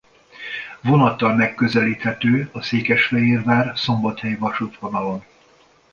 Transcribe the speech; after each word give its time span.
Vonattal 0.81 1.33
megközelíthető 1.35 2.49
a 2.51 2.61
Székesfehérvár–Szombathely-vasútvonalon. 2.61 5.23